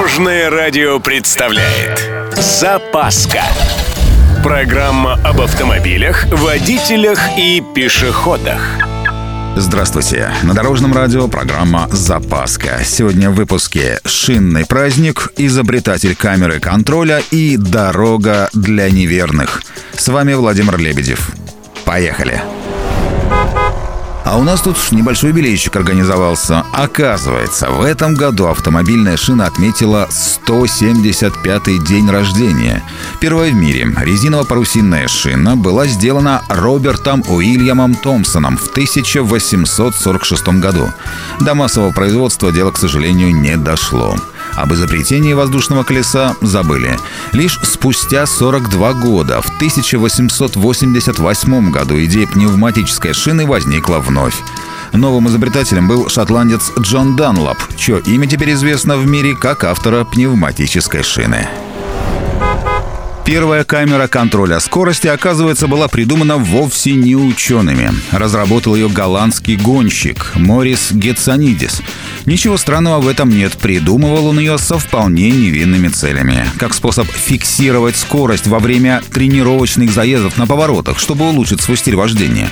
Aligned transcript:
Дорожное 0.00 0.48
радио 0.48 0.98
представляет 0.98 2.08
Запаска 2.32 3.42
Программа 4.42 5.20
об 5.22 5.42
автомобилях, 5.42 6.24
водителях 6.32 7.20
и 7.36 7.62
пешеходах 7.74 8.62
Здравствуйте! 9.56 10.30
На 10.42 10.54
Дорожном 10.54 10.94
радио 10.94 11.28
программа 11.28 11.86
«Запаска». 11.92 12.80
Сегодня 12.82 13.28
в 13.28 13.34
выпуске 13.34 14.00
«Шинный 14.06 14.64
праздник», 14.64 15.34
«Изобретатель 15.36 16.16
камеры 16.16 16.60
контроля» 16.60 17.20
и 17.30 17.58
«Дорога 17.58 18.48
для 18.54 18.88
неверных». 18.88 19.62
С 19.92 20.08
вами 20.08 20.32
Владимир 20.32 20.78
Лебедев. 20.78 21.30
Поехали! 21.84 22.40
А 24.24 24.38
у 24.38 24.42
нас 24.42 24.60
тут 24.60 24.76
небольшой 24.92 25.30
юбилейчик 25.30 25.74
организовался. 25.76 26.64
Оказывается, 26.72 27.70
в 27.70 27.82
этом 27.82 28.14
году 28.14 28.46
автомобильная 28.46 29.16
шина 29.16 29.46
отметила 29.46 30.08
175-й 30.46 31.78
день 31.86 32.08
рождения. 32.10 32.82
Первая 33.20 33.50
в 33.50 33.54
мире 33.54 33.84
резиново-парусинная 33.84 35.08
шина 35.08 35.56
была 35.56 35.86
сделана 35.86 36.42
Робертом 36.48 37.24
Уильямом 37.28 37.94
Томпсоном 37.94 38.56
в 38.56 38.68
1846 38.70 40.48
году. 40.60 40.92
До 41.40 41.54
массового 41.54 41.92
производства 41.92 42.52
дело, 42.52 42.70
к 42.70 42.78
сожалению, 42.78 43.34
не 43.34 43.56
дошло. 43.56 44.16
Об 44.54 44.74
изобретении 44.74 45.32
воздушного 45.32 45.84
колеса 45.84 46.34
забыли. 46.40 46.98
Лишь 47.32 47.58
спустя 47.62 48.26
42 48.26 48.92
года, 48.94 49.40
в 49.40 49.46
1888 49.56 51.70
году, 51.70 52.02
идея 52.04 52.26
пневматической 52.26 53.14
шины 53.14 53.46
возникла 53.46 53.98
вновь. 53.98 54.34
Новым 54.92 55.28
изобретателем 55.28 55.86
был 55.86 56.08
шотландец 56.08 56.72
Джон 56.78 57.16
Данлоп, 57.16 57.58
чье 57.76 58.00
имя 58.00 58.26
теперь 58.26 58.52
известно 58.52 58.96
в 58.96 59.06
мире 59.06 59.36
как 59.36 59.64
автора 59.64 60.04
пневматической 60.04 61.02
шины. 61.02 61.48
Первая 63.30 63.62
камера 63.62 64.08
контроля 64.08 64.58
скорости, 64.58 65.06
оказывается, 65.06 65.68
была 65.68 65.86
придумана 65.86 66.36
вовсе 66.36 66.94
не 66.94 67.14
учеными. 67.14 67.92
Разработал 68.10 68.74
ее 68.74 68.88
голландский 68.88 69.54
гонщик 69.54 70.32
Морис 70.34 70.90
Гетсонидис. 70.90 71.80
Ничего 72.26 72.56
странного 72.56 73.00
в 73.00 73.06
этом 73.06 73.28
нет. 73.28 73.52
Придумывал 73.52 74.26
он 74.26 74.40
ее 74.40 74.58
со 74.58 74.80
вполне 74.80 75.30
невинными 75.30 75.86
целями. 75.86 76.44
Как 76.58 76.74
способ 76.74 77.06
фиксировать 77.06 77.96
скорость 77.96 78.48
во 78.48 78.58
время 78.58 79.00
тренировочных 79.12 79.92
заездов 79.92 80.36
на 80.36 80.48
поворотах, 80.48 80.98
чтобы 80.98 81.28
улучшить 81.28 81.60
свой 81.60 81.76
стиль 81.76 81.94
вождения. 81.94 82.50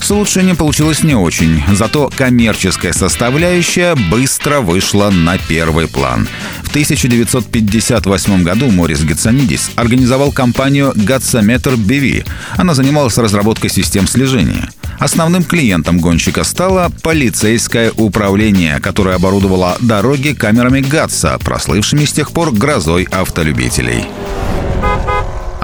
С 0.00 0.10
улучшением 0.10 0.56
получилось 0.56 1.02
не 1.02 1.14
очень, 1.14 1.62
зато 1.72 2.10
коммерческая 2.14 2.94
составляющая 2.94 3.94
быстро 3.94 4.60
вышла 4.60 5.10
на 5.10 5.36
первый 5.36 5.86
план. 5.86 6.28
В 6.74 6.76
1958 6.76 8.42
году 8.42 8.68
Морис 8.68 9.04
Гетсонидис 9.04 9.70
организовал 9.76 10.32
компанию 10.32 10.92
Gatsometer 10.96 11.76
BV. 11.76 12.26
Она 12.56 12.74
занималась 12.74 13.16
разработкой 13.16 13.70
систем 13.70 14.08
слежения. 14.08 14.68
Основным 14.98 15.44
клиентом 15.44 16.00
гонщика 16.00 16.42
стало 16.42 16.90
полицейское 17.04 17.92
управление, 17.92 18.80
которое 18.80 19.14
оборудовало 19.14 19.76
дороги 19.80 20.32
камерами 20.32 20.80
ГАТСа, 20.80 21.38
прослывшими 21.38 22.06
с 22.06 22.12
тех 22.12 22.32
пор 22.32 22.50
грозой 22.50 23.04
автолюбителей. 23.04 24.06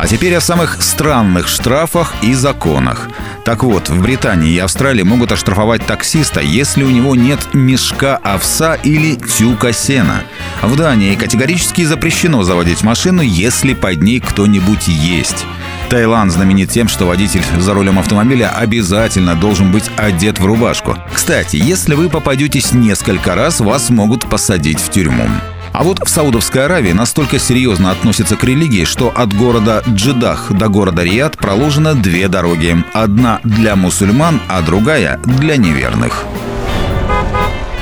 А 0.00 0.06
теперь 0.06 0.34
о 0.34 0.40
самых 0.40 0.80
странных 0.80 1.46
штрафах 1.46 2.14
и 2.22 2.32
законах. 2.32 3.10
Так 3.44 3.62
вот, 3.62 3.90
в 3.90 4.00
Британии 4.00 4.54
и 4.54 4.58
Австралии 4.58 5.02
могут 5.02 5.30
оштрафовать 5.30 5.84
таксиста, 5.84 6.40
если 6.40 6.84
у 6.84 6.88
него 6.88 7.14
нет 7.14 7.52
мешка 7.52 8.16
овса 8.16 8.76
или 8.76 9.16
тюка 9.16 9.74
сена. 9.74 10.22
В 10.62 10.74
Дании 10.74 11.16
категорически 11.16 11.84
запрещено 11.84 12.44
заводить 12.44 12.82
машину, 12.82 13.20
если 13.20 13.74
под 13.74 14.02
ней 14.02 14.20
кто-нибудь 14.20 14.88
есть. 14.88 15.44
Таиланд 15.90 16.32
знаменит 16.32 16.70
тем, 16.70 16.88
что 16.88 17.04
водитель 17.04 17.42
за 17.58 17.74
рулем 17.74 17.98
автомобиля 17.98 18.56
обязательно 18.56 19.34
должен 19.34 19.70
быть 19.70 19.90
одет 19.98 20.38
в 20.38 20.46
рубашку. 20.46 20.96
Кстати, 21.12 21.56
если 21.56 21.94
вы 21.94 22.08
попадетесь 22.08 22.72
несколько 22.72 23.34
раз, 23.34 23.60
вас 23.60 23.90
могут 23.90 24.30
посадить 24.30 24.80
в 24.80 24.88
тюрьму. 24.88 25.28
А 25.80 25.82
вот 25.82 25.98
в 26.06 26.10
Саудовской 26.10 26.66
Аравии 26.66 26.92
настолько 26.92 27.38
серьезно 27.38 27.90
относятся 27.90 28.36
к 28.36 28.44
религии, 28.44 28.84
что 28.84 29.10
от 29.16 29.32
города 29.32 29.82
Джидах 29.88 30.52
до 30.52 30.68
города 30.68 31.02
Риад 31.02 31.38
проложено 31.38 31.94
две 31.94 32.28
дороги. 32.28 32.84
Одна 32.92 33.40
для 33.44 33.76
мусульман, 33.76 34.42
а 34.46 34.60
другая 34.60 35.18
для 35.24 35.56
неверных. 35.56 36.24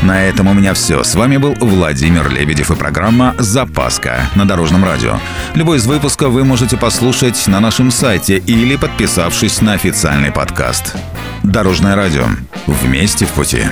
На 0.00 0.22
этом 0.22 0.46
у 0.46 0.54
меня 0.54 0.74
все. 0.74 1.02
С 1.02 1.16
вами 1.16 1.38
был 1.38 1.56
Владимир 1.58 2.30
Лебедев 2.30 2.70
и 2.70 2.76
программа 2.76 3.34
«Запаска» 3.36 4.30
на 4.36 4.46
Дорожном 4.46 4.84
радио. 4.84 5.18
Любой 5.54 5.78
из 5.78 5.86
выпусков 5.88 6.30
вы 6.30 6.44
можете 6.44 6.76
послушать 6.76 7.48
на 7.48 7.58
нашем 7.58 7.90
сайте 7.90 8.36
или 8.36 8.76
подписавшись 8.76 9.60
на 9.60 9.72
официальный 9.72 10.30
подкаст. 10.30 10.94
Дорожное 11.42 11.96
радио. 11.96 12.26
Вместе 12.68 13.26
в 13.26 13.30
пути. 13.30 13.64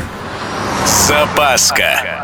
Запаска. 1.07 2.16